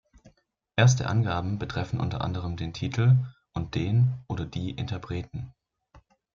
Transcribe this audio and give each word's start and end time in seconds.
Erste 0.77 1.05
Angaben 1.05 1.59
betreffen 1.59 1.99
unter 1.99 2.21
anderem 2.21 2.57
den 2.57 2.73
Titel 2.73 3.19
und 3.53 3.75
den 3.75 4.15
oder 4.27 4.45
die 4.47 4.71
Interpreten. 4.71 5.53